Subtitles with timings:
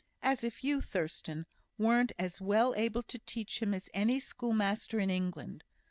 [0.23, 1.45] As if you, Thurstan,
[1.77, 5.63] weren't as well able to teach him as any schoolmaster in England!